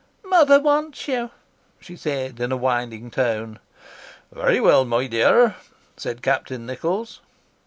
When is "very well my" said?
4.31-5.05